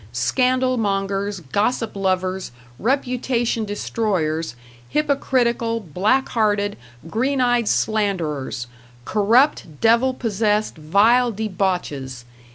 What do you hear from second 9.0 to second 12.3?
Corrupt, devil possessed, vile debauches....